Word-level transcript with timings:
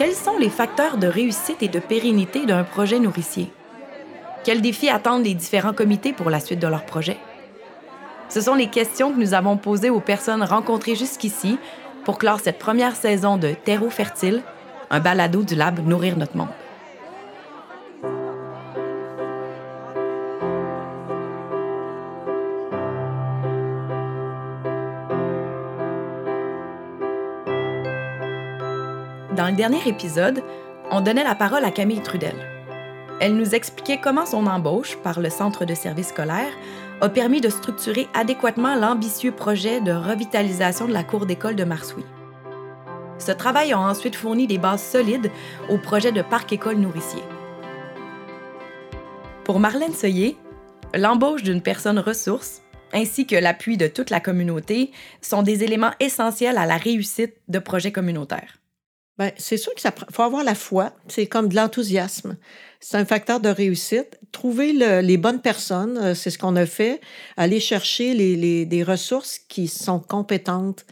Quels 0.00 0.14
sont 0.14 0.38
les 0.38 0.48
facteurs 0.48 0.96
de 0.96 1.06
réussite 1.06 1.62
et 1.62 1.68
de 1.68 1.78
pérennité 1.78 2.46
d'un 2.46 2.64
projet 2.64 2.98
nourricier? 2.98 3.52
Quels 4.44 4.62
défis 4.62 4.88
attendent 4.88 5.26
les 5.26 5.34
différents 5.34 5.74
comités 5.74 6.14
pour 6.14 6.30
la 6.30 6.40
suite 6.40 6.58
de 6.58 6.66
leur 6.66 6.86
projet? 6.86 7.18
Ce 8.30 8.40
sont 8.40 8.54
les 8.54 8.68
questions 8.68 9.12
que 9.12 9.20
nous 9.20 9.34
avons 9.34 9.58
posées 9.58 9.90
aux 9.90 10.00
personnes 10.00 10.42
rencontrées 10.42 10.94
jusqu'ici 10.94 11.58
pour 12.06 12.16
clore 12.16 12.40
cette 12.40 12.58
première 12.58 12.96
saison 12.96 13.36
de 13.36 13.50
Terreau 13.50 13.90
fertile, 13.90 14.42
un 14.88 15.00
balado 15.00 15.42
du 15.42 15.54
Lab 15.54 15.86
Nourrir 15.86 16.16
notre 16.16 16.34
monde. 16.34 16.48
Dans 29.40 29.48
le 29.48 29.56
dernier 29.56 29.88
épisode, 29.88 30.42
on 30.90 31.00
donnait 31.00 31.24
la 31.24 31.34
parole 31.34 31.64
à 31.64 31.70
Camille 31.70 32.02
Trudel. 32.02 32.34
Elle 33.22 33.36
nous 33.36 33.54
expliquait 33.54 33.98
comment 33.98 34.26
son 34.26 34.46
embauche 34.46 34.98
par 34.98 35.18
le 35.18 35.30
Centre 35.30 35.64
de 35.64 35.72
services 35.72 36.08
scolaires 36.08 36.52
a 37.00 37.08
permis 37.08 37.40
de 37.40 37.48
structurer 37.48 38.06
adéquatement 38.12 38.74
l'ambitieux 38.74 39.32
projet 39.32 39.80
de 39.80 39.92
revitalisation 39.92 40.86
de 40.86 40.92
la 40.92 41.04
cour 41.04 41.24
d'école 41.24 41.56
de 41.56 41.64
Marsouis. 41.64 42.04
Ce 43.16 43.32
travail 43.32 43.72
a 43.72 43.80
ensuite 43.80 44.14
fourni 44.14 44.46
des 44.46 44.58
bases 44.58 44.84
solides 44.84 45.30
au 45.70 45.78
projet 45.78 46.12
de 46.12 46.20
parc-école 46.20 46.76
nourricier. 46.76 47.22
Pour 49.44 49.58
Marlène 49.58 49.94
Seuillet, 49.94 50.36
l'embauche 50.94 51.44
d'une 51.44 51.62
personne 51.62 51.98
ressource 51.98 52.60
ainsi 52.92 53.26
que 53.26 53.36
l'appui 53.36 53.78
de 53.78 53.86
toute 53.86 54.10
la 54.10 54.20
communauté 54.20 54.90
sont 55.22 55.42
des 55.42 55.64
éléments 55.64 55.94
essentiels 55.98 56.58
à 56.58 56.66
la 56.66 56.76
réussite 56.76 57.36
de 57.48 57.58
projets 57.58 57.92
communautaires. 57.92 58.59
Bien, 59.20 59.32
c'est 59.36 59.58
sûr 59.58 59.74
qu'il 59.74 59.90
faut 60.12 60.22
avoir 60.22 60.44
la 60.44 60.54
foi, 60.54 60.94
c'est 61.06 61.26
comme 61.26 61.50
de 61.50 61.54
l'enthousiasme. 61.54 62.38
C'est 62.80 62.96
un 62.96 63.04
facteur 63.04 63.38
de 63.38 63.50
réussite. 63.50 64.18
Trouver 64.32 64.72
les 64.72 65.16
bonnes 65.18 65.42
personnes, 65.42 65.98
euh, 65.98 66.14
c'est 66.14 66.30
ce 66.30 66.38
qu'on 66.38 66.56
a 66.56 66.64
fait. 66.64 67.02
Aller 67.36 67.60
chercher 67.60 68.14
les, 68.14 68.64
des 68.64 68.82
ressources 68.82 69.38
qui 69.38 69.68
sont 69.68 70.00
compétentes 70.00 70.86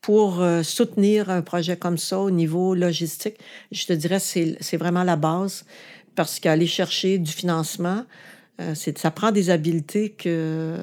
pour 0.00 0.40
euh, 0.40 0.62
soutenir 0.62 1.28
un 1.28 1.42
projet 1.42 1.76
comme 1.76 1.98
ça 1.98 2.20
au 2.20 2.30
niveau 2.30 2.74
logistique. 2.74 3.36
Je 3.70 3.84
te 3.84 3.92
dirais, 3.92 4.18
c'est 4.18 4.76
vraiment 4.78 5.04
la 5.04 5.16
base 5.16 5.66
parce 6.14 6.40
qu'aller 6.40 6.66
chercher 6.66 7.18
du 7.18 7.32
financement, 7.32 8.06
ça 8.96 9.10
prend 9.10 9.32
des 9.32 9.50
habiletés 9.50 10.10
que, 10.10 10.76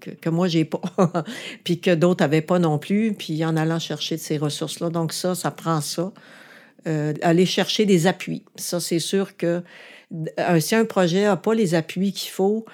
que, 0.00 0.10
que 0.10 0.30
moi, 0.30 0.48
j'ai 0.48 0.64
pas, 0.64 0.80
puis 1.64 1.80
que 1.80 1.94
d'autres 1.94 2.24
n'avaient 2.24 2.40
pas 2.40 2.58
non 2.58 2.78
plus, 2.78 3.12
puis 3.12 3.44
en 3.44 3.56
allant 3.56 3.78
chercher 3.78 4.16
ces 4.16 4.38
ressources-là. 4.38 4.90
Donc 4.90 5.12
ça, 5.12 5.34
ça 5.34 5.50
prend 5.50 5.80
ça. 5.80 6.12
Euh, 6.86 7.14
aller 7.22 7.46
chercher 7.46 7.84
des 7.84 8.06
appuis. 8.06 8.44
Ça, 8.54 8.78
c'est 8.78 9.00
sûr 9.00 9.36
que 9.36 9.62
euh, 10.38 10.60
si 10.60 10.76
un 10.76 10.84
projet 10.84 11.24
n'a 11.24 11.36
pas 11.36 11.52
les 11.52 11.74
appuis 11.74 12.12
qu'il 12.12 12.30
faut, 12.30 12.64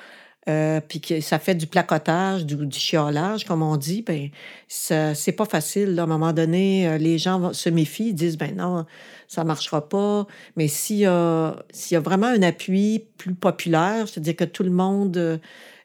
euh, 0.49 0.81
puis 0.81 1.01
que 1.01 1.21
ça 1.21 1.39
fait 1.39 1.55
du 1.55 1.67
placotage, 1.67 2.45
du, 2.45 2.57
du 2.57 2.79
chiolage, 2.79 3.45
comme 3.45 3.63
on 3.63 3.77
dit, 3.77 4.03
ben 4.03 4.31
c'est 4.69 5.37
pas 5.37 5.45
facile. 5.45 5.99
À 5.99 6.03
un 6.03 6.07
moment 6.07 6.33
donné, 6.33 6.99
les 6.99 7.19
gens 7.19 7.53
se 7.53 7.69
méfient, 7.69 8.13
disent 8.13 8.39
ben 8.39 8.57
non, 8.57 8.85
ça 9.29 9.45
marchera 9.45 9.89
pas. 9.89 10.27
Mais 10.57 10.69
s'il 10.69 10.99
y, 10.99 11.07
a, 11.07 11.57
y 11.91 11.97
a 11.97 12.01
vraiment 12.01 12.27
un 12.27 12.43
appui 12.43 13.05
plus 13.19 13.35
populaire, 13.35 14.09
c'est-à-dire 14.09 14.37
que 14.37 14.45
tout 14.45 14.65
le 14.65 14.71
monde 14.71 15.41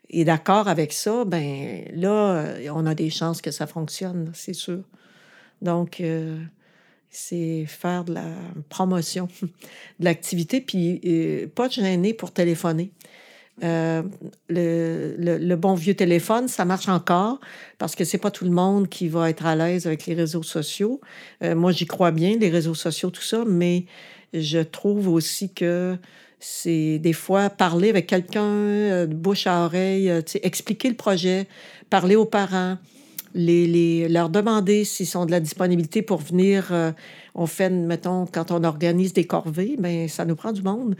est 0.09 0.23
d'accord 0.23 0.67
avec 0.67 0.93
ça, 0.93 1.23
ben 1.25 1.83
là, 1.93 2.45
on 2.73 2.85
a 2.85 2.95
des 2.95 3.09
chances 3.09 3.41
que 3.41 3.51
ça 3.51 3.67
fonctionne, 3.67 4.31
c'est 4.33 4.53
sûr. 4.53 4.81
Donc, 5.61 6.01
c'est 7.09 7.65
faire 7.65 8.03
de 8.03 8.13
la 8.13 8.35
promotion 8.69 9.27
de 9.99 10.05
l'activité, 10.05 10.61
puis 10.61 11.01
euh, 11.05 11.47
pas 11.47 11.67
de 11.67 11.73
gêner 11.73 12.13
pour 12.13 12.31
téléphoner. 12.31 12.91
Euh, 13.63 14.03
le, 14.49 15.15
le, 15.17 15.55
bon 15.55 15.73
vieux 15.73 15.95
téléphone, 15.95 16.47
ça 16.47 16.63
marche 16.63 16.87
encore 16.89 17.39
parce 17.79 17.95
que 17.95 18.03
c'est 18.03 18.19
pas 18.19 18.29
tout 18.29 18.45
le 18.45 18.51
monde 18.51 18.87
qui 18.87 19.07
va 19.07 19.31
être 19.31 19.47
à 19.47 19.55
l'aise 19.55 19.87
avec 19.87 20.05
les 20.05 20.13
réseaux 20.13 20.43
sociaux. 20.43 21.01
Euh, 21.43 21.55
moi, 21.55 21.71
j'y 21.71 21.87
crois 21.87 22.11
bien, 22.11 22.37
les 22.37 22.49
réseaux 22.49 22.75
sociaux, 22.75 23.09
tout 23.09 23.23
ça, 23.23 23.43
mais 23.47 23.85
je 24.33 24.59
trouve 24.59 25.07
aussi 25.07 25.51
que 25.51 25.97
c'est 26.39 26.99
des 26.99 27.13
fois 27.13 27.49
parler 27.49 27.89
avec 27.89 28.05
quelqu'un 28.05 29.07
de 29.07 29.13
bouche 29.13 29.47
à 29.47 29.65
oreille, 29.65 30.11
expliquer 30.43 30.89
le 30.89 30.95
projet, 30.95 31.47
parler 31.89 32.15
aux 32.15 32.25
parents, 32.25 32.77
les, 33.37 34.09
leur 34.09 34.29
demander 34.29 34.83
s'ils 34.83 35.07
sont 35.07 35.25
de 35.25 35.31
la 35.31 35.39
disponibilité 35.39 36.01
pour 36.01 36.19
venir. 36.19 36.69
Euh, 36.71 36.91
on 37.35 37.45
fait, 37.45 37.69
mettons, 37.69 38.25
quand 38.25 38.51
on 38.51 38.63
organise 38.63 39.13
des 39.13 39.25
corvées, 39.25 39.75
ben 39.77 40.09
ça 40.09 40.25
nous 40.25 40.35
prend 40.35 40.51
du 40.51 40.63
monde. 40.63 40.95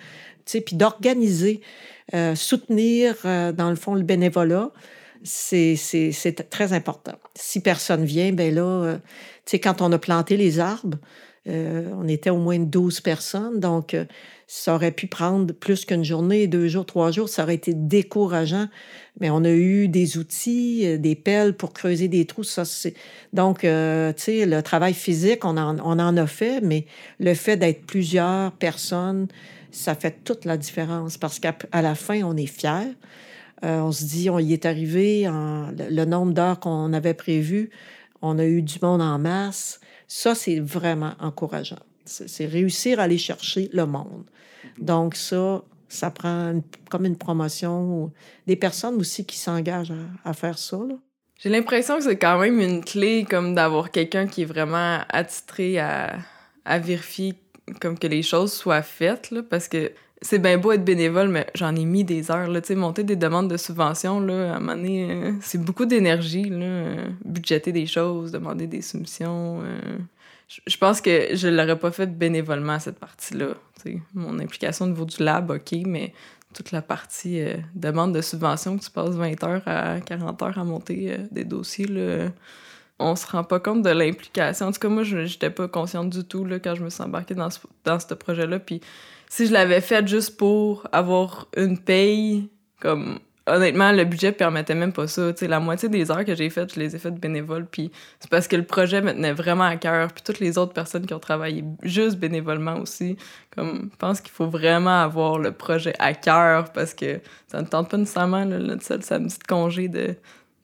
Puis 0.46 0.76
d'organiser, 0.76 1.62
euh, 2.14 2.36
soutenir, 2.36 3.16
euh, 3.26 3.52
dans 3.52 3.70
le 3.70 3.76
fond, 3.76 3.96
le 3.96 4.04
bénévolat, 4.04 4.72
c'est 5.24 5.76
très 6.50 6.74
important. 6.74 7.16
Si 7.36 7.60
personne 7.60 8.06
vient, 8.06 8.32
ben 8.32 8.54
là, 8.54 9.00
quand 9.52 9.82
on 9.82 9.92
a 9.92 9.98
planté 9.98 10.38
les 10.38 10.60
arbres, 10.60 10.98
on 11.48 12.08
était 12.08 12.30
au 12.30 12.38
moins 12.38 12.60
12 12.60 13.02
personnes, 13.02 13.60
donc 13.60 13.96
ça 14.50 14.74
aurait 14.74 14.92
pu 14.92 15.08
prendre 15.08 15.54
plus 15.54 15.84
qu'une 15.84 16.06
journée, 16.06 16.48
deux 16.48 16.70
jours, 16.70 16.86
trois 16.86 17.12
jours, 17.12 17.28
ça 17.28 17.44
aurait 17.44 17.56
été 17.56 17.74
décourageant. 17.74 18.68
Mais 19.20 19.30
on 19.30 19.44
a 19.44 19.52
eu 19.52 19.90
des 19.90 20.18
outils, 20.18 20.86
euh, 20.86 20.98
des 20.98 21.16
pelles 21.16 21.54
pour 21.54 21.74
creuser 21.74 22.08
des 22.08 22.26
trous. 22.26 22.46
Donc, 23.34 23.66
euh, 23.66 24.14
tu 24.14 24.24
sais, 24.24 24.46
le 24.46 24.64
travail 24.64 24.94
physique, 24.94 25.44
on 25.44 25.58
en, 25.58 25.78
on 25.80 26.00
en 26.00 26.16
a 26.16 26.28
fait, 26.28 26.62
mais 26.62 26.86
le 27.20 27.34
fait 27.34 27.58
d'être 27.58 27.86
plusieurs 27.86 28.54
personnes, 28.54 29.28
ça 29.72 29.96
fait 29.96 30.24
toute 30.24 30.46
la 30.46 30.56
différence 30.56 31.18
parce 31.18 31.40
qu'à 31.40 31.54
la 31.74 31.96
fin, 31.96 32.24
on 32.24 32.38
est 32.38 32.46
fiers. 32.46 32.96
Euh, 33.66 33.82
on 33.82 33.92
se 33.92 34.06
dit, 34.06 34.30
on 34.30 34.40
y 34.40 34.54
est 34.54 34.66
arrivé, 34.66 35.28
en, 35.28 35.72
le, 35.72 36.06
nombre 36.06 36.34
d'heures 36.34 36.60
qu'on 36.62 36.94
avait 36.94 37.16
prévu, 37.16 37.70
on 38.22 38.40
a 38.40 38.46
eu 38.46 38.62
du 38.62 38.78
monde 38.82 39.02
en 39.02 39.20
masse. 39.20 39.82
Ça, 40.08 40.36
c'est 40.36 40.60
vraiment 40.60 41.14
encourageant. 41.20 41.80
C'est 42.06 42.46
réussir 42.46 43.00
à 43.00 43.04
aller 43.04 43.18
chercher 43.18 43.70
le 43.74 43.86
monde. 43.86 44.24
Donc 44.78 45.16
ça, 45.16 45.62
ça 45.90 46.12
prend 46.12 46.62
comme 46.90 47.06
une 47.06 47.18
promotion. 47.18 48.12
Des 48.46 48.56
personnes 48.56 48.96
aussi 48.96 49.26
qui 49.26 49.38
s'engagent 49.38 49.94
à, 50.24 50.34
faire 50.34 50.58
ça. 50.58 50.80
J'ai 51.38 51.50
l'impression 51.50 51.98
que 51.98 52.04
c'est 52.04 52.18
quand 52.18 52.40
même 52.40 52.60
une 52.60 52.84
clé 52.84 53.26
comme 53.30 53.54
d'avoir 53.54 53.92
quelqu'un 53.92 54.28
qui 54.28 54.44
est 54.44 54.46
vraiment 54.46 55.00
attitré 55.10 55.80
à, 55.80 56.20
vérifier 56.80 57.36
comme 57.82 58.00
que 58.00 58.08
les 58.08 58.24
choses 58.24 58.54
soient 58.54 58.82
faites, 58.82 59.34
parce 59.50 59.68
que 59.68 59.92
c'est 60.22 60.40
bien 60.40 60.58
beau 60.58 60.72
être 60.72 60.84
bénévole, 60.84 61.30
mais 61.30 61.48
j'en 61.54 61.76
ai 61.76 61.86
mis 61.86 62.04
des 62.04 62.32
heures. 62.32 62.48
Là, 62.50 62.62
monter 62.76 63.04
des 63.04 63.16
demandes 63.16 63.50
de 63.50 63.58
subventions, 63.58 64.20
là, 64.20 64.54
à 64.54 64.56
un 64.56 64.60
moment 64.60 64.76
donné, 64.76 65.12
euh, 65.12 65.32
c'est 65.42 65.62
beaucoup 65.62 65.86
d'énergie. 65.86 66.50
Euh, 66.52 67.08
budgéter 67.24 67.72
des 67.72 67.86
choses, 67.86 68.32
demander 68.32 68.68
des 68.68 68.82
soumissions. 68.82 69.62
Euh, 69.64 69.98
je 70.66 70.78
pense 70.78 71.02
que 71.02 71.36
je 71.36 71.48
l'aurais 71.48 71.78
pas 71.78 71.92
fait 71.92 72.08
bénévolement, 72.08 72.80
cette 72.80 73.00
partie-là. 73.00 73.50
Mon 74.14 74.40
implication 74.40 74.86
au 74.86 74.90
niveau 74.90 75.06
du 75.06 75.24
lab, 75.24 75.52
OK, 75.52 75.74
mais 75.86 76.14
toute 76.54 76.72
la 76.72 76.82
partie 76.82 77.42
euh, 77.42 77.56
demande 77.76 78.14
de 78.14 78.22
subvention 78.22 78.78
que 78.78 78.84
tu 78.84 78.90
passes 78.90 79.16
20 79.16 79.44
heures 79.44 79.62
à 79.68 80.00
40 80.00 80.42
heures 80.42 80.58
à 80.58 80.64
monter 80.64 81.18
des 81.32 81.44
dossiers, 81.44 81.86
là, 81.86 82.30
on 82.98 83.16
se 83.16 83.28
rend 83.28 83.44
pas 83.44 83.60
compte 83.60 83.84
de 83.84 83.90
l'implication. 83.92 84.68
En 84.68 84.72
tout 84.72 84.80
cas, 84.80 84.90
moi, 84.90 85.04
je 85.04 85.18
n'étais 85.18 85.52
pas 85.52 85.68
consciente 85.68 86.10
du 86.10 86.24
tout 86.24 86.44
là, 86.44 86.60
quand 86.60 86.74
je 86.74 86.84
me 86.84 86.90
suis 86.90 87.04
embarquée 87.04 87.36
dans 87.36 87.52
ce, 87.52 87.60
dans 87.84 88.00
ce 88.00 88.14
projet-là. 88.16 88.58
Puis 88.58 88.82
si 89.30 89.48
je 89.48 89.54
l'avais 89.54 89.82
fait 89.82 90.08
juste 90.08 90.38
pour 90.38 90.88
avoir 90.92 91.48
une 91.56 91.78
paye, 91.78 92.50
comme 92.82 93.20
honnêtement, 93.48 93.92
le 93.92 94.04
budget 94.04 94.32
permettait 94.32 94.76
même 94.76 94.94
pas 94.94 95.08
ça. 95.08 95.32
la 95.42 95.60
moitié 95.60 95.90
des 95.90 96.12
heures 96.12 96.26
que 96.26 96.36
j'ai 96.36 96.50
faites, 96.50 96.74
je 96.74 96.80
les 96.80 96.96
ai 96.96 97.00
faites 97.00 97.16
bénévoles. 97.16 97.66
Puis 97.66 97.92
c'est 98.20 98.30
parce 98.30 98.48
que 98.48 98.56
le 98.56 98.64
projet 98.64 99.02
me 99.02 99.12
tenait 99.12 99.34
vraiment 99.34 99.64
à 99.64 99.78
cœur. 99.78 100.12
Puis 100.12 100.24
toutes 100.24 100.40
les 100.40 100.58
autres 100.58 100.74
personnes 100.74 101.06
qui 101.06 101.14
ont 101.14 101.20
travaillé 101.20 101.64
juste 101.82 102.18
bénévolement 102.18 102.78
aussi. 102.78 103.18
Comme, 103.56 103.90
je 103.92 103.98
pense 103.98 104.22
qu'il 104.22 104.32
faut 104.32 104.48
vraiment 104.48 105.02
avoir 105.02 105.40
le 105.40 105.52
projet 105.52 105.94
à 106.00 106.14
cœur 106.14 106.72
parce 106.74 106.94
que 106.94 107.20
ça 107.48 107.62
ne 107.62 107.68
tente 107.68 107.90
pas 107.90 107.98
nécessairement, 107.98 108.46
là, 108.46 108.76
seul 108.82 109.02
samedi 109.04 109.38
de 109.38 109.44
congé, 109.48 109.88
de 109.88 110.16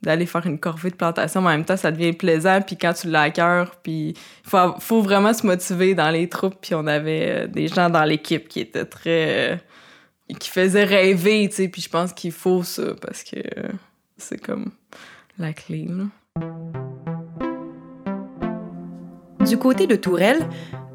d'aller 0.04 0.26
faire 0.26 0.46
une 0.46 0.60
corvée 0.60 0.90
de 0.90 0.96
plantation, 0.96 1.42
mais 1.42 1.48
en 1.48 1.52
même 1.52 1.66
temps, 1.66 1.78
ça 1.78 1.92
devient 1.92 2.14
plaisant, 2.14 2.62
puis 2.62 2.78
quand 2.78 2.94
tu 2.94 3.10
l'as 3.10 3.22
à 3.22 3.30
cœur, 3.32 3.76
puis 3.82 4.14
faut, 4.44 4.76
faut, 4.80 5.02
vraiment 5.02 5.34
se 5.34 5.46
motiver 5.46 5.96
dans 5.96 6.12
les 6.12 6.30
troupes, 6.30 6.56
puis 6.62 6.76
on 6.76 6.86
avait 6.86 7.30
euh, 7.30 7.48
des 7.48 7.68
gens 7.68 7.90
dans 7.90 8.04
l'équipe 8.04 8.48
qui 8.48 8.60
étaient 8.60 8.86
très... 8.86 9.54
Euh, 9.54 9.56
qui 10.40 10.50
faisait 10.50 10.84
rêver, 10.84 11.48
tu 11.50 11.56
sais, 11.56 11.68
puis 11.68 11.82
je 11.82 11.90
pense 11.90 12.14
qu'il 12.14 12.32
faut 12.32 12.64
ça 12.64 12.96
parce 13.02 13.24
que 13.24 13.38
c'est 14.18 14.40
comme 14.40 14.72
la 15.38 15.54
clé. 15.54 15.88
Du 19.46 19.58
côté 19.58 19.86
de 19.86 19.96
Tourelle, 19.96 20.48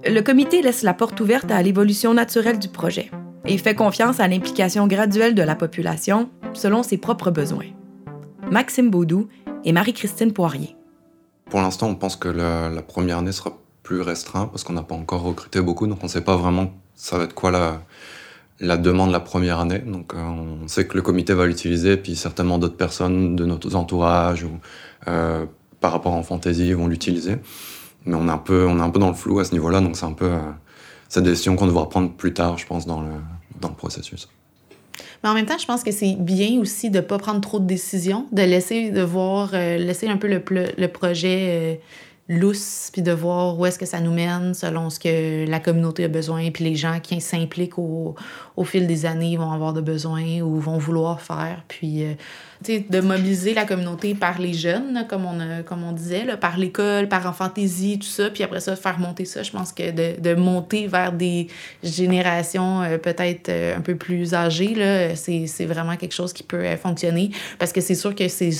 le 0.05 0.20
comité 0.20 0.62
laisse 0.62 0.82
la 0.82 0.94
porte 0.94 1.20
ouverte 1.20 1.50
à 1.50 1.62
l'évolution 1.62 2.14
naturelle 2.14 2.58
du 2.58 2.69
projet 2.69 3.10
et 3.44 3.58
fait 3.58 3.75
confiance 3.75 4.20
à 4.20 4.28
l'implication 4.28 4.87
graduelle 4.87 5.34
de 5.34 5.43
la 5.43 5.55
population 5.55 6.31
selon 6.55 6.82
ses 6.82 6.99
propres 6.99 7.31
besoins. 7.31 7.78
Maxime 8.50 8.89
Baudou 8.91 9.29
et 9.65 9.73
Marie-Christine 9.73 10.33
Poirier. 10.33 10.75
Pour 11.50 11.61
l'instant, 11.61 11.89
on 11.89 11.95
pense 11.95 12.17
que 12.17 12.29
la, 12.29 12.83
première 12.83 13.19
année 13.19 13.33
sera 13.33 13.59
plus 13.83 14.00
restreint 14.00 14.47
parce 14.47 14.65
qu'on 14.65 14.73
n'a 14.73 14.83
pas 14.83 14.95
encore 14.95 15.23
recruté 15.23 15.61
beaucoup, 15.61 15.87
donc 15.87 15.99
on 16.00 16.06
ne 16.06 16.11
sait 16.11 16.23
pas 16.23 16.37
vraiment 16.37 16.73
ça 16.95 17.19
va 17.19 17.25
être 17.25 17.35
quoi 17.35 17.50
la, 17.50 17.83
la 18.61 18.77
demande 18.77 19.11
la 19.11 19.21
première 19.21 19.61
année. 19.61 19.81
Donc 19.81 20.15
euh, 20.15 20.19
on 20.19 20.67
sait 20.67 20.87
que 20.87 20.97
le 20.97 21.03
comité 21.03 21.35
va 21.35 21.47
l'utiliser, 21.47 21.97
puis 21.99 22.17
certainement 22.17 22.59
d'autres 22.59 22.77
personnes 22.77 23.37
de 23.37 23.45
notre 23.45 23.75
entourage 23.77 24.45
ou 24.45 24.59
euh, 25.09 25.44
par 25.81 25.93
rapport 25.93 26.15
en 26.15 26.23
fantasy 26.23 26.73
vont 26.73 26.89
l'utiliser. 26.89 27.37
Mais 28.06 28.15
on 28.15 28.29
est 28.29 28.33
un 28.33 28.39
peu, 28.39 28.67
on 28.67 28.79
est 28.79 28.83
un 28.83 28.91
peu 28.91 28.99
dans 28.99 29.09
le 29.09 29.15
flou 29.15 29.41
à 29.41 29.44
ce 29.44 29.53
niveau-là, 29.53 29.81
donc 29.81 29.97
c'est 29.97 30.06
un 30.06 30.12
peu 30.12 30.31
euh, 30.33 30.41
cette 31.11 31.25
décision 31.25 31.55
qu'on 31.55 31.67
devra 31.67 31.89
prendre 31.89 32.12
plus 32.12 32.33
tard, 32.33 32.56
je 32.56 32.67
pense, 32.67 32.87
dans 32.87 33.03
le, 33.03 33.11
dans 33.61 33.69
le 33.69 33.75
processus. 33.75 34.29
Mais 35.23 35.31
en 35.31 35.35
même 35.35 35.47
temps, 35.47 35.59
je 35.59 35.67
pense 35.67 35.82
que 35.82 35.91
c'est 35.91 36.15
bien 36.19 36.61
aussi 36.61 36.91
de 36.91 36.99
ne 36.99 37.03
pas 37.03 37.19
prendre 37.19 37.41
trop 37.41 37.59
de 37.59 37.67
décisions, 37.67 38.26
de 38.32 38.43
laisser 38.43 38.91
de 38.91 39.03
voir, 39.03 39.53
laisser 39.53 40.09
un 40.09 40.17
peu 40.17 40.29
le, 40.29 40.43
le 40.50 40.88
projet 40.88 41.81
lousse, 42.29 42.91
puis 42.93 43.01
de 43.01 43.13
voir 43.13 43.59
où 43.59 43.65
est-ce 43.65 43.79
que 43.79 43.87
ça 43.87 44.01
nous 44.01 44.13
mène 44.13 44.53
selon 44.53 44.91
ce 44.91 45.01
que 45.01 45.49
la 45.49 45.61
communauté 45.61 46.05
a 46.05 46.09
besoin, 46.09 46.51
puis 46.51 46.65
les 46.65 46.77
gens 46.77 47.01
qui 47.01 47.21
s'impliquent 47.23 47.79
au, 47.79 48.15
au, 48.57 48.65
fil 48.65 48.87
des 48.87 49.07
années 49.07 49.37
vont 49.39 49.51
avoir 49.51 49.73
de 49.73 49.81
besoins 49.81 50.41
ou 50.41 50.61
vont 50.61 50.77
vouloir 50.77 51.23
faire. 51.23 51.63
Puis 51.69 52.05
euh, 52.05 52.13
de 52.67 53.01
mobiliser 53.01 53.55
la 53.55 53.65
communauté 53.65 54.15
par 54.15 54.39
les 54.39 54.53
jeunes, 54.53 55.07
comme, 55.09 55.25
on 55.25 55.41
a, 55.41 55.63
comme 55.63 55.85
on 55.85 55.93
disait, 55.93 56.25
là, 56.25 56.37
par 56.37 56.59
l'école, 56.59 57.09
par 57.09 57.25
en 57.27 57.33
fantaisie, 57.33 57.99
tout 57.99 58.07
ça, 58.07 58.29
puis 58.29 58.43
après 58.43 58.61
ça, 58.61 58.77
faire 58.77 58.99
monter 58.99 59.25
ça. 59.25 59.43
Je 59.43 59.51
pense 59.51 59.73
que 59.73 59.91
de, 59.91 60.21
de 60.21 60.35
monter 60.35 60.87
vers 60.87 61.13
des 61.13 61.47
générations 61.83 62.83
euh, 62.83 62.99
peut-être 62.99 63.49
euh, 63.49 63.77
un 63.77 63.81
peu 63.81 63.95
plus 63.95 64.35
âgées, 64.35 65.15
c'est 65.15 65.65
vraiment 65.65 65.97
quelque 65.97 66.15
chose 66.15 66.35
qui 66.35 66.43
peut 66.43 66.65
fonctionner. 66.77 67.31
Parce 67.59 67.73
que 67.73 67.81
c'est 67.81 67.95
sûr 67.95 68.15
que 68.15 68.29
ces, 68.29 68.51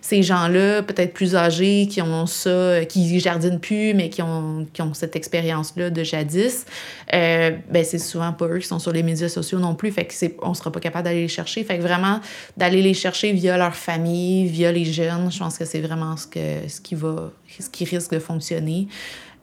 ces 0.00 0.22
gens-là, 0.24 0.82
peut-être 0.82 1.12
plus 1.12 1.36
âgés, 1.36 1.86
qui 1.88 2.02
ont 2.02 2.26
ça, 2.26 2.84
qui 2.86 3.11
jardinent 3.20 3.60
plus, 3.60 3.94
mais 3.94 4.10
qui 4.10 4.22
ont, 4.22 4.66
qui 4.72 4.82
ont 4.82 4.94
cette 4.94 5.16
expérience-là 5.16 5.90
de 5.90 6.02
jadis, 6.04 6.64
ben 7.10 7.84
c'est 7.84 7.98
souvent 7.98 8.32
pas 8.32 8.46
eux 8.46 8.58
qui 8.58 8.66
sont 8.66 8.78
sur 8.78 8.92
les 8.92 9.02
médias 9.02 9.28
sociaux 9.28 9.58
non 9.58 9.74
plus. 9.74 9.90
Fait 9.92 10.04
que 10.04 10.14
on 10.42 10.54
sera 10.54 10.70
pas 10.70 10.80
capable 10.80 11.04
d'aller 11.04 11.22
les 11.22 11.28
chercher. 11.28 11.64
Fait 11.64 11.78
que 11.78 11.82
vraiment, 11.82 12.20
d'aller 12.56 12.82
les 12.82 12.94
chercher 12.94 13.32
via 13.32 13.56
leur 13.56 13.74
famille, 13.74 14.46
via 14.46 14.72
les 14.72 14.84
jeunes. 14.84 15.30
Je 15.30 15.38
pense 15.38 15.58
que 15.58 15.64
c'est 15.64 15.80
vraiment 15.80 16.16
ce, 16.16 16.26
que, 16.26 16.68
ce, 16.68 16.80
qui 16.80 16.94
va, 16.94 17.32
ce 17.58 17.68
qui 17.68 17.84
risque 17.84 18.12
de 18.12 18.18
fonctionner. 18.18 18.88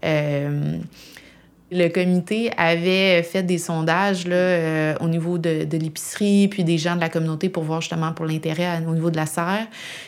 Euh, 0.05 0.77
le 1.71 1.87
comité 1.87 2.51
avait 2.57 3.21
fait 3.23 3.43
des 3.43 3.57
sondages 3.57 4.25
là, 4.25 4.35
euh, 4.35 4.95
au 5.01 5.07
niveau 5.07 5.37
de, 5.37 5.65
de 5.65 5.77
l'épicerie, 5.77 6.47
puis 6.47 6.63
des 6.63 6.77
gens 6.77 6.95
de 6.95 7.01
la 7.01 7.09
communauté 7.09 7.49
pour 7.49 7.63
voir 7.63 7.81
justement 7.81 8.11
pour 8.11 8.25
l'intérêt 8.25 8.81
au 8.87 8.93
niveau 8.93 9.11
de 9.11 9.17
la 9.17 9.25
serre. 9.25 9.67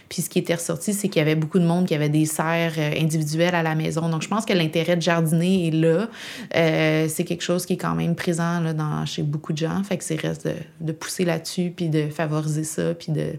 Puis 0.10 0.24
ce 0.24 0.30
qui 0.30 0.40
était 0.40 0.56
ressorti, 0.56 0.94
c'est 0.94 1.08
qu'il 1.08 1.20
y 1.20 1.22
avait 1.22 1.36
beaucoup 1.36 1.60
de 1.60 1.66
monde 1.66 1.86
qui 1.86 1.94
avait 1.94 2.10
des 2.10 2.26
serres 2.26 2.74
euh, 2.78 2.92
individuelles 3.00 3.56
à 3.56 3.64
la 3.64 3.76
maison. 3.76 4.10
Donc 4.10 4.24
je 4.24 4.28
pense 4.28 4.46
que 4.46 4.54
l'intérêt 4.54 4.96
de 4.96 5.02
jardiner 5.02 5.68
est 5.68 5.72
là. 5.72 6.08
Euh, 6.56 7.08
c'est 7.08 7.24
quelque 7.24 7.44
chose 7.44 7.66
qui 7.66 7.74
est 7.74 7.78
quand 7.78 7.96
même 7.96 8.16
présent 8.16 8.60
là, 8.60 8.74
dans, 8.74 9.06
chez 9.06 9.22
beaucoup 9.22 9.54
de 9.54 9.60
gens. 9.60 9.84
Fait 9.84 9.98
que 9.98 10.04
c'est 10.04 10.20
reste 10.20 10.48
de, 10.48 10.54
de 10.80 10.92
pousser 10.92 11.26
là-dessus, 11.26 11.72
puis 11.76 11.90
de 11.90 12.10
favoriser 12.10 12.64
ça, 12.64 12.94
puis 12.94 13.12
de 13.12 13.34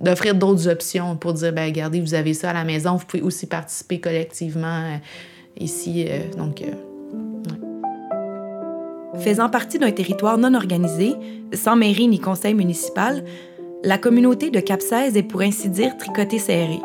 d'offrir 0.00 0.34
d'autres 0.34 0.66
options 0.68 1.16
pour 1.16 1.34
dire, 1.34 1.52
ben 1.52 1.66
regardez, 1.66 2.00
vous 2.00 2.14
avez 2.14 2.32
ça 2.34 2.50
à 2.50 2.52
la 2.54 2.64
maison, 2.64 2.96
vous 2.96 3.04
pouvez 3.04 3.22
aussi 3.22 3.46
participer 3.46 4.00
collectivement 4.00 4.84
euh, 4.84 4.96
ici. 5.58 6.06
Euh, 6.08 6.20
donc, 6.36 6.62
Faisant 9.20 9.50
partie 9.50 9.78
d'un 9.78 9.90
territoire 9.90 10.38
non 10.38 10.54
organisé, 10.54 11.14
sans 11.52 11.76
mairie 11.76 12.08
ni 12.08 12.18
conseil 12.18 12.54
municipal, 12.54 13.22
la 13.84 13.98
communauté 13.98 14.50
de 14.50 14.60
cap 14.60 14.80
est 14.92 15.22
pour 15.22 15.42
ainsi 15.42 15.68
dire 15.68 15.96
tricotée 15.98 16.38
serrée. 16.38 16.80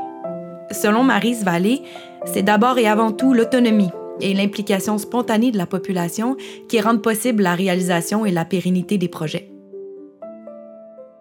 Selon 0.72 1.04
Marise 1.04 1.46
Vallée, 1.46 1.82
c'est 2.26 2.44
d'abord 2.44 2.78
et 2.78 2.88
avant 2.88 3.14
tout 3.14 3.34
l'autonomie 3.34 3.90
et 4.20 4.34
l'implication 4.34 4.98
spontanée 4.98 5.52
de 5.52 5.58
la 5.58 5.66
population 5.66 6.36
qui 6.68 6.82
rendent 6.82 7.02
possible 7.02 7.42
la 7.42 7.56
réalisation 7.56 8.26
et 8.26 8.32
la 8.32 8.44
pérennité 8.44 8.98
des 8.98 9.10
projets. 9.10 9.50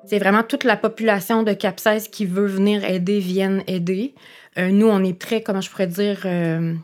C'est 0.07 0.19
vraiment 0.19 0.43
toute 0.43 0.65
la 0.65 0.77
population 0.77 1.45
de 1.45 1.53
cap 1.53 1.81
qui 2.11 2.27
veut 2.27 2.47
venir 2.47 2.85
aider, 2.85 3.21
vienne 3.21 3.63
aider. 3.69 4.15
Euh, 4.59 4.71
nous, 4.71 4.89
on 4.89 5.03
est 5.03 5.15
prêts, 5.19 5.43
comment 5.43 5.61
je 5.61 5.71
pourrais 5.71 5.87
dire, 5.87 6.23
euh, 6.25 6.75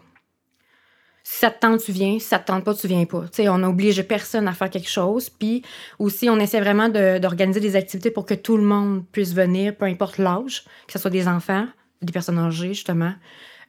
si 1.30 1.38
ça 1.38 1.50
te 1.52 1.60
tente, 1.60 1.80
tu 1.80 1.92
viens. 1.92 2.18
Si 2.18 2.26
ça 2.26 2.40
te 2.40 2.48
tente 2.48 2.64
pas, 2.64 2.74
tu 2.74 2.88
viens 2.88 3.04
pas. 3.04 3.24
sais, 3.30 3.48
on 3.48 3.58
n'oblige 3.58 4.02
personne 4.02 4.48
à 4.48 4.52
faire 4.52 4.68
quelque 4.68 4.90
chose. 4.90 5.30
Puis 5.30 5.62
aussi, 6.00 6.28
on 6.28 6.40
essaie 6.40 6.60
vraiment 6.60 6.88
d'organiser 6.88 7.60
des 7.60 7.76
activités 7.76 8.10
pour 8.10 8.26
que 8.26 8.34
tout 8.34 8.56
le 8.56 8.64
monde 8.64 9.04
puisse 9.12 9.32
venir, 9.32 9.76
peu 9.76 9.84
importe 9.84 10.18
l'âge, 10.18 10.64
que 10.88 10.92
ce 10.92 10.98
soit 10.98 11.10
des 11.10 11.28
enfants, 11.28 11.68
des 12.02 12.12
personnes 12.12 12.38
âgées, 12.38 12.74
justement. 12.74 13.14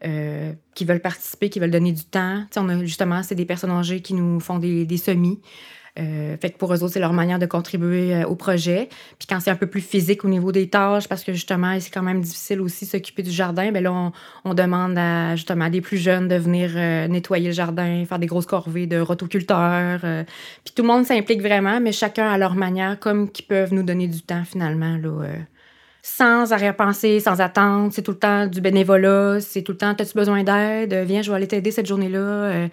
Euh, 0.04 0.54
qui 0.74 0.86
veulent 0.86 1.02
participer, 1.02 1.52
qui 1.52 1.60
veulent 1.60 1.70
donner 1.70 1.92
du 1.92 2.04
temps. 2.04 2.44
on 2.56 2.80
justement, 2.80 3.22
c'est 3.22 3.36
des 3.36 3.46
personnes 3.46 3.70
âgées 3.70 4.02
qui 4.02 4.16
nous 4.16 4.40
font 4.40 4.58
des 4.58 4.98
semis. 4.98 5.40
Euh, 6.00 6.38
fait 6.38 6.52
que 6.52 6.58
pour 6.58 6.74
eux 6.74 6.84
autres, 6.84 6.94
c'est 6.94 7.00
leur 7.00 7.12
manière 7.12 7.40
de 7.40 7.46
contribuer 7.46 8.16
euh, 8.16 8.26
au 8.26 8.36
projet. 8.36 8.88
Puis 9.20 9.28
quand 9.28 9.40
c'est 9.42 9.52
un 9.52 9.56
peu 9.56 9.68
plus 9.68 9.82
physique 9.82 10.24
au 10.24 10.30
niveau 10.30 10.52
des 10.52 10.70
tâches, 10.70 11.08
parce 11.08 11.24
que 11.24 11.34
justement, 11.34 11.78
c'est 11.80 11.90
quand 11.90 12.02
même 12.02 12.22
difficile 12.22 12.62
aussi 12.62 12.86
s'occuper 12.86 13.24
du 13.24 13.32
jardin, 13.32 13.72
bien 13.72 13.82
là, 13.82 14.12
on, 14.46 14.54
demande 14.54 14.98
à 14.98 15.36
justement 15.36 15.66
à 15.66 15.70
des 15.70 15.82
plus 15.82 15.98
jeunes 15.98 16.28
de 16.28 16.36
venir 16.36 16.72
euh, 16.76 17.08
nettoyer 17.08 17.48
le 17.48 17.54
jardin, 17.54 18.06
faire 18.06 18.20
des 18.20 18.28
grosses 18.28 18.46
corvées 18.46 18.88
de 18.88 19.00
rotoculteurs. 19.00 20.00
puis 20.64 20.74
tout 20.74 20.84
le 20.84 20.88
monde 20.88 21.06
s'implique 21.06 21.42
vraiment, 21.42 21.80
mais 21.82 21.92
chacun 21.92 22.30
à 22.30 22.38
leur 22.38 22.56
manière, 22.56 23.00
comme 23.00 23.30
qu'ils 23.30 23.46
peuvent 23.46 23.74
nous 23.74 23.84
donner 23.84 24.08
du 24.08 24.22
temps 24.22 24.44
finalement. 24.46 24.98
Là, 24.98 25.28
sans 26.04 26.52
arrière-pensée, 26.52 27.20
sans 27.20 27.42
attendre. 27.42 27.92
C'est 27.94 28.02
tout 28.02 28.12
le 28.12 28.18
temps 28.18 28.48
du 28.48 28.60
bénévolat. 28.60 29.40
C'est 29.40 29.62
tout 29.62 29.72
le 29.72 29.78
temps, 29.78 29.92
as-tu 29.92 30.14
besoin 30.16 30.44
d'aide? 30.44 30.94
Viens, 31.06 31.22
je 31.22 31.30
vais 31.30 31.38
aller 31.38 31.48
t'aider 31.48 31.72
cette 31.72 31.86
journée-là. 31.86 32.68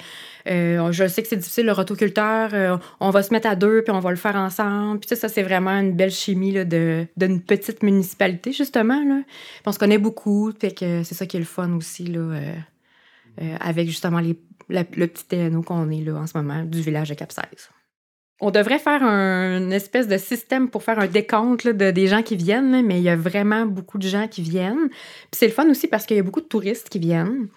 Euh, 0.48 0.78
euh, 0.78 0.92
je 0.92 1.06
sais 1.06 1.22
que 1.22 1.28
c'est 1.28 1.36
difficile, 1.36 1.66
le 1.66 1.72
rotoculteur. 1.72 2.50
Euh, 2.52 2.76
on 3.00 3.10
va 3.10 3.22
se 3.22 3.32
mettre 3.32 3.48
à 3.48 3.56
deux, 3.56 3.82
puis 3.82 3.92
on 3.92 4.00
va 4.00 4.10
le 4.10 4.16
faire 4.16 4.36
ensemble. 4.36 5.00
Puis 5.00 5.16
ça, 5.16 5.28
c'est 5.28 5.42
vraiment 5.42 5.78
une 5.78 5.92
belle 5.92 6.10
chimie 6.10 6.52
de, 6.52 7.06
d'une 7.16 7.40
petite 7.40 7.82
municipalité, 7.82 8.52
justement. 8.52 9.02
On 9.66 9.72
se 9.72 9.78
connaît 9.78 9.98
beaucoup. 9.98 10.52
C'est 10.60 11.04
ça 11.04 11.26
qui 11.26 11.36
est 11.36 11.40
le 11.40 11.46
fun 11.46 11.72
aussi, 11.72 12.04
là, 12.04 12.40
avec 13.60 13.88
justement 13.88 14.20
le 14.20 15.06
petit 15.06 15.24
TNO 15.24 15.62
qu'on 15.62 15.90
est 15.90 16.02
là 16.02 16.14
en 16.14 16.26
ce 16.26 16.36
moment, 16.36 16.62
du 16.64 16.80
village 16.80 17.08
de 17.08 17.14
cap 17.14 17.32
on 18.40 18.50
devrait 18.50 18.78
faire 18.78 19.02
un, 19.02 19.70
espèce 19.70 20.06
de 20.06 20.16
système 20.16 20.70
pour 20.70 20.84
faire 20.84 20.98
un 21.00 21.08
décompte 21.08 21.66
de, 21.66 21.90
des 21.90 22.06
gens 22.06 22.22
qui 22.22 22.36
viennent, 22.36 22.86
mais 22.86 22.98
il 22.98 23.02
y 23.02 23.08
a 23.08 23.16
vraiment 23.16 23.66
beaucoup 23.66 23.98
de 23.98 24.06
gens 24.06 24.28
qui 24.28 24.42
viennent. 24.42 24.88
Puis 24.88 25.32
c'est 25.32 25.46
le 25.46 25.52
fun 25.52 25.68
aussi 25.68 25.88
parce 25.88 26.06
qu'il 26.06 26.16
y 26.16 26.20
a 26.20 26.22
beaucoup 26.22 26.40
de 26.40 26.46
touristes 26.46 26.88
qui 26.88 27.00
viennent. 27.00 27.48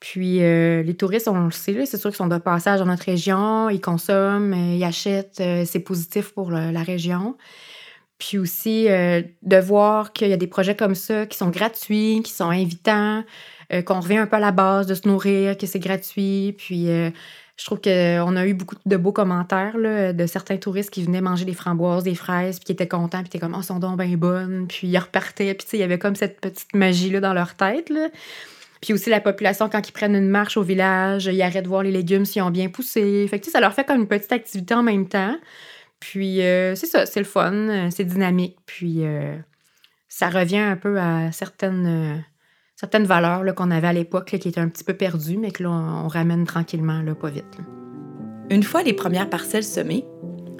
Puis 0.00 0.42
euh, 0.42 0.82
les 0.82 0.94
touristes, 0.94 1.26
on 1.26 1.46
le 1.46 1.50
sait, 1.50 1.84
c'est 1.84 1.96
sûr 1.96 2.10
qu'ils 2.10 2.16
sont 2.16 2.28
de 2.28 2.38
passage 2.38 2.78
dans 2.78 2.86
notre 2.86 3.04
région, 3.04 3.68
ils 3.68 3.80
consomment, 3.80 4.52
euh, 4.52 4.76
ils 4.76 4.84
achètent, 4.84 5.40
euh, 5.40 5.64
c'est 5.66 5.80
positif 5.80 6.32
pour 6.32 6.50
la 6.52 6.82
région. 6.82 7.36
Puis 8.18 8.36
aussi 8.36 8.86
de 8.88 9.56
voir 9.58 10.12
qu'il 10.12 10.26
y 10.26 10.32
a 10.32 10.36
des 10.36 10.48
projets 10.48 10.74
comme 10.74 10.96
ça 10.96 11.24
qui 11.26 11.38
sont 11.38 11.50
gratuits, 11.50 12.20
qui 12.24 12.32
sont 12.32 12.50
invitants, 12.50 13.22
qu'on 13.86 14.00
revient 14.00 14.16
un 14.16 14.26
peu 14.26 14.34
à 14.34 14.40
la 14.40 14.50
base 14.50 14.88
de 14.88 14.94
se 14.94 15.06
nourrir, 15.06 15.56
que 15.56 15.68
c'est 15.68 15.78
gratuit. 15.78 16.56
Puis 16.58 16.86
je 16.86 17.64
trouve 17.64 17.80
qu'on 17.80 18.36
a 18.36 18.44
eu 18.44 18.54
beaucoup 18.54 18.74
de 18.84 18.96
beaux 18.96 19.12
commentaires 19.12 19.76
de 19.76 20.26
certains 20.26 20.56
touristes 20.56 20.90
qui 20.90 21.04
venaient 21.04 21.20
manger 21.20 21.44
des 21.44 21.54
framboises, 21.54 22.02
des 22.02 22.16
fraises, 22.16 22.58
puis 22.58 22.66
qui 22.66 22.72
étaient 22.72 22.88
contents, 22.88 23.20
puis 23.20 23.28
qui 23.28 23.36
étaient 23.36 23.46
comme, 23.46 23.54
oh, 23.56 23.62
sont 23.62 23.78
donc 23.78 24.00
bien 24.00 24.16
bonnes. 24.16 24.66
Puis 24.66 24.88
ils 24.88 24.98
repartaient, 24.98 25.54
puis 25.54 25.68
il 25.74 25.78
y 25.78 25.84
avait 25.84 26.00
comme 26.00 26.16
cette 26.16 26.40
petite 26.40 26.74
magie-là 26.74 27.20
dans 27.20 27.34
leur 27.34 27.54
tête. 27.54 27.92
Puis 28.80 28.92
aussi 28.92 29.10
la 29.10 29.20
population, 29.20 29.68
quand 29.68 29.86
ils 29.88 29.92
prennent 29.92 30.14
une 30.14 30.28
marche 30.28 30.56
au 30.56 30.62
village, 30.62 31.26
ils 31.26 31.42
arrêtent 31.42 31.64
de 31.64 31.68
voir 31.68 31.82
les 31.82 31.90
légumes 31.90 32.24
s'ils 32.24 32.42
ont 32.42 32.50
bien 32.50 32.68
poussé. 32.68 33.26
Fait 33.28 33.40
que 33.40 33.50
ça 33.50 33.60
leur 33.60 33.74
fait 33.74 33.84
comme 33.84 34.00
une 34.00 34.08
petite 34.08 34.32
activité 34.32 34.74
en 34.74 34.82
même 34.82 35.08
temps. 35.08 35.36
Puis 36.00 36.42
euh, 36.42 36.74
c'est 36.74 36.86
ça, 36.86 37.06
c'est 37.06 37.20
le 37.20 37.26
fun, 37.26 37.52
euh, 37.52 37.88
c'est 37.90 38.04
dynamique. 38.04 38.56
Puis 38.66 39.04
euh, 39.04 39.36
ça 40.08 40.28
revient 40.28 40.58
un 40.58 40.76
peu 40.76 40.98
à 40.98 41.32
certaines 41.32 42.24
certaines 42.76 43.06
valeurs 43.06 43.42
qu'on 43.56 43.72
avait 43.72 43.88
à 43.88 43.92
l'époque 43.92 44.26
qui 44.26 44.48
étaient 44.48 44.60
un 44.60 44.68
petit 44.68 44.84
peu 44.84 44.94
perdues, 44.94 45.36
mais 45.36 45.50
que 45.50 45.64
là, 45.64 45.70
on, 45.70 46.06
ramène 46.06 46.44
tranquillement, 46.44 47.02
là, 47.02 47.16
pas 47.16 47.28
vite. 47.28 47.58
Une 48.50 48.62
fois 48.62 48.84
les 48.84 48.92
premières 48.92 49.28
parcelles 49.28 49.64
semées, 49.64 50.04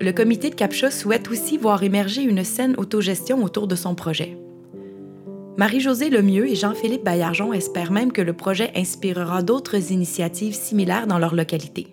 le 0.01 0.11
comité 0.11 0.51
de 0.51 0.57
Captcha 0.57 0.91
souhaite 0.91 1.29
aussi 1.29 1.59
voir 1.59 1.83
émerger 1.85 2.23
une 2.23 2.43
saine 2.43 2.75
autogestion 2.77 3.45
autour 3.45 3.69
de 3.69 3.77
son 3.77 3.95
projet. 3.95 4.37
Marie-Josée 5.59 6.09
Lemieux 6.09 6.49
et 6.49 6.55
Jean-Philippe 6.55 7.03
Baillargeon 7.03 7.53
espèrent 7.53 7.91
même 7.91 8.12
que 8.12 8.23
le 8.23 8.33
projet 8.33 8.71
inspirera 8.77 9.43
d'autres 9.43 9.91
initiatives 9.91 10.55
similaires 10.55 11.09
dans 11.09 11.19
leur 11.19 11.35
localité. 11.35 11.88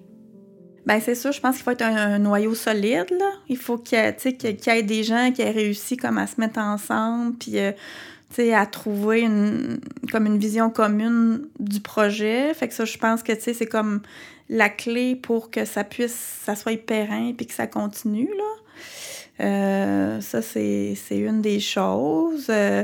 Bien, 0.86 1.00
c'est 1.00 1.16
sûr, 1.16 1.32
je 1.32 1.42
pense 1.42 1.56
qu'il 1.56 1.64
faut 1.64 1.72
être 1.72 1.82
un, 1.82 2.20
noyau 2.20 2.54
solide. 2.54 3.08
Il 3.50 3.58
faut 3.58 3.80
qu'il 3.80 3.98
y, 3.98 4.70
ait 4.70 4.84
des 4.84 5.04
gens 5.04 5.32
qui 5.34 5.42
aient 5.42 5.50
réussi 5.50 5.98
comme 5.98 6.20
à 6.20 6.28
se 6.28 6.40
mettre 6.40 6.60
ensemble, 6.60 7.38
puis 7.40 7.58
euh, 7.58 7.72
à 8.54 8.68
trouver 8.68 9.22
une, 9.22 9.80
comme 10.12 10.28
une 10.28 10.38
vision 10.38 10.70
commune 10.70 11.48
du 11.60 11.80
projet. 11.80 12.54
Fait 12.54 12.68
que 12.68 12.74
ça, 12.76 12.86
je 12.86 13.00
pense 13.00 13.24
que 13.24 13.34
c'est 13.40 13.66
comme 13.66 14.02
la 14.48 14.70
clé 14.70 15.16
pour 15.16 15.50
que 15.50 15.66
ça 15.66 15.84
puisse, 15.84 16.44
ça 16.44 16.56
soit 16.56 16.78
pérenne 16.78 17.36
puis 17.36 17.48
que 17.48 17.54
ça 17.54 17.66
continue. 17.66 18.30
Euh, 19.40 20.22
ça, 20.22 20.44
c'est 20.44 20.96
une 21.10 21.42
des 21.42 21.60
choses. 21.60 22.46
Euh, 22.52 22.84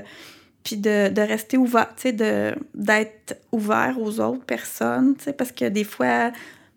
puis 0.63 0.77
de, 0.77 1.09
de, 1.09 1.21
rester 1.21 1.57
ouvert, 1.57 1.89
tu 1.95 2.09
sais, 2.09 2.55
d'être 2.75 3.39
ouvert 3.51 3.95
aux 3.99 4.19
autres 4.19 4.45
personnes, 4.45 5.15
tu 5.17 5.25
sais, 5.25 5.33
parce 5.33 5.51
que 5.51 5.65
des 5.65 5.83
fois, 5.83 6.31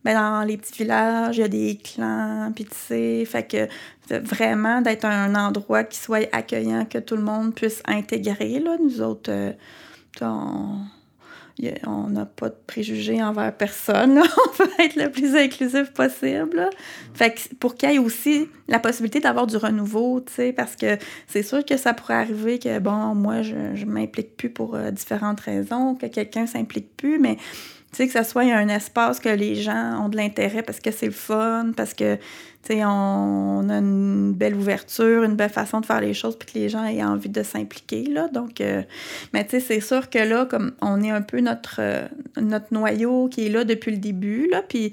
ben, 0.05 0.15
dans 0.15 0.45
les 0.47 0.57
petits 0.57 0.83
villages, 0.83 1.37
il 1.39 1.41
y 1.41 1.45
a 1.45 1.49
des 1.49 1.79
clans, 1.83 2.53
puis 2.55 2.65
tu 2.65 2.77
sais, 2.77 3.25
fait 3.25 3.43
que 3.45 3.69
vraiment 4.19 4.81
d'être 4.81 5.05
un 5.05 5.35
endroit 5.35 5.85
qui 5.85 5.99
soit 5.99 6.29
accueillant, 6.33 6.85
que 6.85 6.99
tout 6.99 7.17
le 7.17 7.23
monde 7.23 7.55
puisse 7.55 7.83
intégrer, 7.87 8.61
là, 8.61 8.77
nous 8.83 9.01
autres, 9.01 9.31
euh, 9.31 9.53
on 10.21 10.81
on 11.87 12.09
n'a 12.09 12.27
pas 12.27 12.49
de 12.49 12.57
préjugés 12.67 13.23
envers 13.23 13.57
personne. 13.57 14.19
On 14.59 14.63
veut 14.63 14.71
être 14.81 14.97
le 14.97 15.11
plus 15.11 15.37
inclusif 15.37 15.93
possible. 15.93 16.69
Fait 17.15 17.35
que 17.35 17.55
pour 17.57 17.75
qu'il 17.75 17.91
y 17.91 17.95
ait 17.95 17.99
aussi 17.99 18.49
la 18.69 18.79
possibilité 18.79 19.21
d'avoir 19.21 19.47
du 19.47 19.57
renouveau, 19.57 20.21
tu 20.21 20.53
parce 20.53 20.77
que 20.77 20.99
c'est 21.27 21.43
sûr 21.43 21.65
que 21.65 21.77
ça 21.77 21.95
pourrait 21.95 22.15
arriver 22.15 22.59
que, 22.59 22.79
bon, 22.79 23.15
moi, 23.15 23.43
je 23.43 23.55
ne 23.55 23.85
m'implique 23.85 24.37
plus 24.37 24.51
pour 24.51 24.75
euh, 24.75 24.91
différentes 24.91 25.41
raisons, 25.41 25.95
que 25.95 26.07
quelqu'un 26.07 26.47
s'implique 26.47 26.97
plus, 26.97 27.19
mais 27.19 27.37
tu 27.95 27.99
sais, 27.99 28.07
que 28.09 28.13
ça 28.13 28.25
soit 28.25 28.43
un 28.43 28.69
espace 28.69 29.21
que 29.21 29.29
les 29.29 29.55
gens 29.55 30.05
ont 30.05 30.09
de 30.09 30.17
l'intérêt 30.17 30.63
parce 30.63 30.81
que 30.81 30.91
c'est 30.91 31.07
le 31.07 31.13
fun, 31.13 31.71
parce 31.77 31.95
que, 31.95 32.17
tu 32.17 32.23
sais, 32.75 32.85
on, 32.85 33.69
a 33.69 33.79
une 33.79 34.33
belle 34.33 34.57
ouverture, 34.57 35.23
une 35.23 35.37
belle 35.37 35.51
façon 35.51 35.81
de 35.81 35.87
faire 35.87 36.01
les 36.01 36.13
choses, 36.13 36.37
puis 36.37 36.53
que 36.53 36.59
les 36.59 36.69
gens 36.69 36.85
aient 36.85 37.05
envie 37.05 37.29
de 37.29 37.45
s'impliquer, 37.45 38.03
là. 38.07 38.27
Donc, 38.27 38.61
euh, 38.61 38.83
mais 39.33 39.45
tu 39.45 39.51
sais, 39.51 39.61
c'est 39.61 39.81
sûr 39.81 40.11
que 40.11 40.19
là, 40.19 40.45
comme 40.45 40.73
on 40.81 41.05
est 41.05 41.11
un 41.11 41.23
peu 41.23 41.39
notre, 41.39 41.77
euh, 41.79 42.09
notre 42.37 42.67
noyau 42.73 43.29
qui 43.29 43.47
est 43.47 43.51
là 43.51 43.63
depuis 43.63 43.93
le 43.93 43.99
début, 43.99 44.49
là, 44.51 44.63
puis 44.69 44.93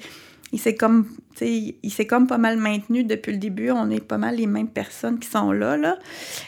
il 0.51 0.59
s'est 0.59 0.75
comme 0.75 1.05
il 1.39 1.91
s'est 1.91 2.05
comme 2.05 2.27
pas 2.27 2.37
mal 2.37 2.57
maintenu 2.57 3.03
depuis 3.03 3.31
le 3.31 3.37
début. 3.37 3.71
On 3.71 3.89
est 3.89 4.01
pas 4.01 4.17
mal 4.17 4.35
les 4.35 4.47
mêmes 4.47 4.67
personnes 4.67 5.17
qui 5.17 5.29
sont 5.29 5.51
là. 5.51 5.77
là. 5.77 5.97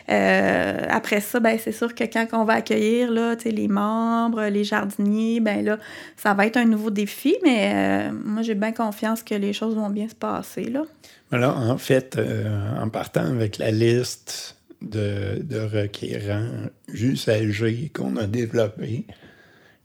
Euh, 0.09 0.85
après 0.89 1.21
ça, 1.21 1.39
ben, 1.39 1.57
c'est 1.57 1.71
sûr 1.71 1.95
que 1.95 2.03
quand 2.03 2.27
on 2.33 2.43
va 2.43 2.55
accueillir 2.55 3.11
là, 3.11 3.35
les 3.45 3.67
membres, 3.67 4.43
les 4.43 4.63
jardiniers, 4.63 5.39
ben 5.39 5.63
là, 5.63 5.79
ça 6.17 6.33
va 6.33 6.45
être 6.45 6.57
un 6.57 6.65
nouveau 6.65 6.89
défi, 6.89 7.37
mais 7.43 7.71
euh, 7.73 8.11
moi 8.25 8.41
j'ai 8.41 8.55
bien 8.55 8.71
confiance 8.71 9.23
que 9.23 9.35
les 9.35 9.53
choses 9.53 9.75
vont 9.75 9.89
bien 9.89 10.09
se 10.09 10.15
passer. 10.15 10.65
Là. 10.65 10.83
Alors, 11.31 11.57
en 11.57 11.77
fait, 11.77 12.17
euh, 12.17 12.79
en 12.79 12.89
partant 12.89 13.25
avec 13.25 13.57
la 13.57 13.71
liste 13.71 14.57
de, 14.81 15.41
de 15.41 15.59
requérants 15.59 16.67
usagers 16.93 17.89
qu'on 17.93 18.17
a 18.17 18.27
développée, 18.27 19.05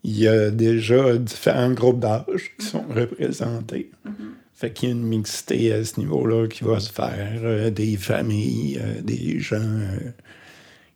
il 0.05 0.19
y 0.19 0.29
a 0.29 0.51
déjà 0.51 1.17
différents 1.17 1.73
groupes 1.73 2.01
d'âge 2.01 2.53
qui 2.59 2.67
sont 2.67 2.85
représentés. 2.89 3.91
Mm-hmm. 4.07 4.13
Fait 4.59 4.73
qu'il 4.73 4.89
y 4.89 4.93
a 4.93 4.95
une 4.97 5.05
mixité 5.05 5.73
à 5.73 5.85
ce 5.85 6.01
niveau-là 6.01 6.49
qui 6.49 6.65
va 6.65 6.81
se 6.81 6.91
faire. 6.91 7.39
Euh, 7.45 7.71
des 7.71 7.97
familles, 7.97 8.81
euh, 8.83 9.01
des 9.03 9.39
gens 9.39 9.57
euh, 9.57 10.11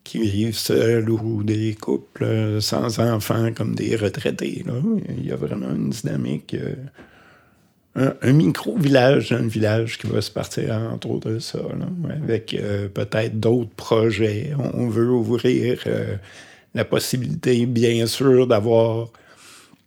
qui 0.03 0.19
vivent 0.19 0.57
seuls 0.57 1.09
ou 1.09 1.45
des 1.45 1.77
couples 1.81 2.61
sans 2.61 2.99
enfants 2.99 3.53
comme 3.55 3.77
des 3.77 3.95
retraités. 3.95 4.65
Là. 4.67 4.75
Il 5.17 5.25
y 5.25 5.31
a 5.31 5.37
vraiment 5.37 5.71
une 5.71 5.91
dynamique. 5.91 6.57
un, 7.95 8.33
micro-village, 8.33 9.31
un 9.31 9.47
village 9.47 9.99
qui 9.99 10.09
va 10.09 10.21
se 10.21 10.33
partir 10.33 10.75
entre 10.75 11.11
autres 11.11 11.31
de 11.31 11.39
ça, 11.39 11.61
avec 12.25 12.61
peut-être 12.95 13.39
d'autres 13.39 13.77
projets. 13.77 14.55
On 14.75 14.89
veut 14.89 15.09
ouvrir 15.09 15.85
la 16.75 16.85
possibilité, 16.85 17.67
bien 17.67 18.07
sûr, 18.07 18.47
d'avoir 18.47 19.09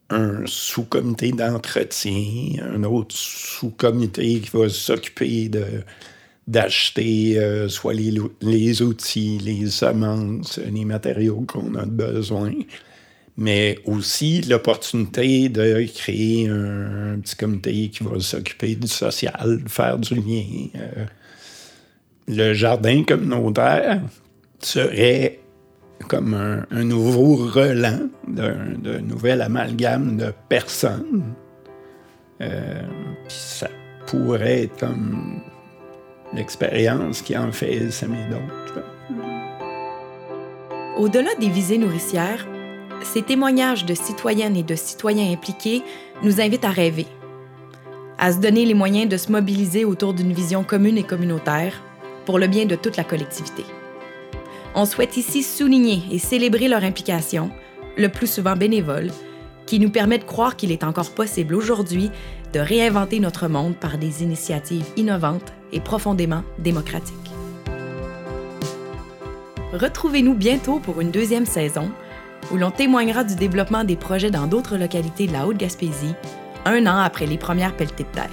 un 0.09 0.45
sous-comité 0.45 1.31
d'entretien, 1.31 2.63
un 2.73 2.83
autre 2.83 3.15
sous-comité 3.15 4.39
qui 4.39 4.49
va 4.53 4.69
s'occuper 4.69 5.49
de 5.49 5.65
d'acheter 6.47 7.39
euh, 7.39 7.67
soit 7.67 7.95
les, 7.95 8.13
les, 8.41 8.81
outils, 8.83 9.39
les 9.39 9.67
semences, 9.67 10.59
les 10.59 10.85
matériaux 10.85 11.43
qu'on 11.47 11.73
a 11.73 11.85
besoin, 11.87 12.53
mais 13.35 13.79
aussi 13.85 14.41
l'opportunité 14.41 15.49
de 15.49 15.83
créer 15.91 16.47
un, 16.47 17.19
petit 17.19 17.35
comité 17.35 17.89
qui 17.89 18.03
va 18.03 18.19
s'occuper 18.19 18.75
du 18.75 18.87
social, 18.87 19.63
faire 19.67 19.97
du 19.97 20.13
lien. 20.13 20.67
Euh, 20.75 21.05
le 22.27 22.53
jardin 22.53 23.03
communautaire 23.03 24.01
serait 24.59 25.39
comme 26.07 26.33
un, 26.33 26.83
nouveau 26.83 27.35
relan 27.35 28.09
d'un 28.27 28.75
nouvel 29.01 29.41
amalgame 29.41 30.17
de 30.17 30.33
personnes. 30.49 31.33
Euh, 32.41 32.81
ça 33.27 33.67
pourrait 34.07 34.63
être 34.63 34.79
comme 34.79 35.41
l'expérience 36.33 37.21
qui 37.21 37.37
en 37.37 37.51
fait 37.51 37.89
s'aimer 37.91 38.25
d'autres. 38.29 38.83
Au-delà 40.97 41.29
des 41.39 41.49
visées 41.49 41.77
nourricières, 41.77 42.45
ces 43.03 43.21
témoignages 43.21 43.85
de 43.85 43.93
citoyennes 43.93 44.55
et 44.55 44.63
de 44.63 44.75
citoyens 44.75 45.31
impliqués 45.31 45.83
nous 46.23 46.41
invitent 46.41 46.65
à 46.65 46.69
rêver, 46.69 47.07
à 48.17 48.31
se 48.31 48.39
donner 48.39 48.65
les 48.65 48.73
moyens 48.73 49.09
de 49.09 49.17
se 49.17 49.31
mobiliser 49.31 49.85
autour 49.85 50.13
d'une 50.13 50.33
vision 50.33 50.63
commune 50.63 50.97
et 50.97 51.03
communautaire 51.03 51.81
pour 52.25 52.39
le 52.39 52.47
bien 52.47 52.65
de 52.65 52.75
toute 52.75 52.97
la 52.97 53.03
collectivité. 53.03 53.63
On 54.77 54.83
souhaite 54.83 55.15
ici 55.15 55.41
souligner 55.41 56.03
et 56.11 56.19
célébrer 56.19 56.67
leur 56.67 56.83
implication, 56.83 57.49
le 57.97 58.09
plus 58.09 58.27
souvent 58.27 58.57
bénévole, 58.57 59.09
qui 59.65 59.79
nous 59.79 59.89
permet 59.89 60.17
de 60.17 60.25
croire 60.25 60.57
qu'il 60.57 60.69
est 60.69 60.83
encore 60.83 61.11
possible 61.11 61.55
aujourd'hui 61.55 62.11
de 62.51 62.59
réinventer 62.59 63.21
notre 63.21 63.47
monde 63.47 63.77
par 63.77 63.97
des 63.97 64.21
initiatives 64.21 64.85
innovantes 64.97 65.53
et 65.71 65.79
profondément 65.79 66.43
démocratiques. 66.59 67.15
Retrouvez-nous 69.71 70.35
bientôt 70.35 70.79
pour 70.79 70.99
une 70.99 71.11
deuxième 71.11 71.45
saison 71.45 71.89
où 72.51 72.57
l'on 72.57 72.69
témoignera 72.69 73.23
du 73.23 73.35
développement 73.35 73.85
des 73.85 73.95
projets 73.95 74.29
dans 74.29 74.45
d'autres 74.45 74.77
localités 74.77 75.27
de 75.27 75.33
la 75.33 75.47
Haute-Gaspésie, 75.47 76.15
un 76.65 76.85
an 76.85 76.97
après 76.99 77.27
les 77.27 77.37
premières 77.37 77.77
pelletées 77.77 78.03
de 78.03 78.09
terre. 78.09 78.29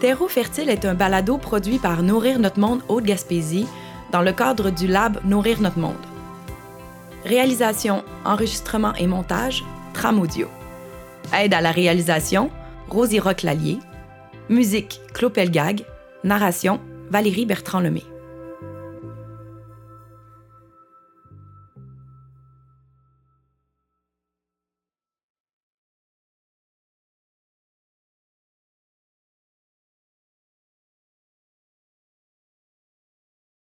Terreau 0.00 0.28
fertile 0.28 0.68
est 0.68 0.84
un 0.84 0.94
balado 0.94 1.38
produit 1.38 1.78
par 1.78 2.02
Nourrir 2.02 2.38
notre 2.38 2.60
monde 2.60 2.82
Haute-Gaspésie 2.88 3.66
dans 4.12 4.22
le 4.22 4.32
cadre 4.32 4.70
du 4.70 4.86
Lab 4.86 5.18
Nourrir 5.24 5.60
notre 5.60 5.78
monde. 5.78 5.94
Réalisation, 7.24 8.04
enregistrement 8.24 8.94
et 8.94 9.06
montage, 9.06 9.64
Tram 9.94 10.20
Audio. 10.20 10.48
Aide 11.34 11.54
à 11.54 11.60
la 11.60 11.70
réalisation, 11.70 12.50
Rosie 12.88 13.20
Roch-Lallier. 13.20 13.78
Musique, 14.50 15.00
Claude 15.14 15.32
Pelgag. 15.32 15.84
Narration, 16.24 16.78
Valérie 17.10 17.46
Bertrand-Lemay. 17.46 18.04